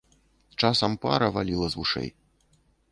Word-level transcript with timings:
Часам 0.69 0.97
пара 1.03 1.29
валіла 1.37 1.71
з 1.75 1.83
вушэй! 1.83 2.09